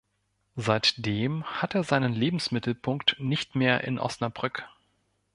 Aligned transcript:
Seitdem 0.55 1.43
hat 1.43 1.75
er 1.75 1.83
seinen 1.83 2.15
Lebensmittelpunkt 2.15 3.17
nicht 3.19 3.53
mehr 3.53 3.83
in 3.83 3.99
Osnabrück. 3.99 4.67